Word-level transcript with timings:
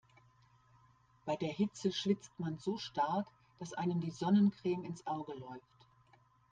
Bei 1.27 1.35
der 1.35 1.53
Hitze 1.53 1.91
schwitzt 1.91 2.31
man 2.39 2.57
so 2.57 2.79
stark, 2.79 3.27
dass 3.59 3.75
einem 3.75 4.01
die 4.01 4.09
Sonnencreme 4.09 4.83
ins 4.83 5.05
Auge 5.05 5.33
läuft. 5.33 5.85